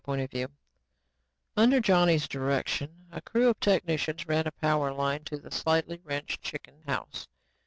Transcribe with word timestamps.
Under 1.55 1.79
Johnny's 1.79 2.27
direction, 2.27 3.05
a 3.11 3.21
crew 3.21 3.49
of 3.49 3.59
technicians 3.59 4.27
ran 4.27 4.47
a 4.47 4.51
power 4.51 4.91
line 4.91 5.17
into 5.19 5.37
the 5.37 5.51
slightly 5.51 6.01
wrecked 6.03 6.41
chicken 6.41 6.81
house. 6.87 7.27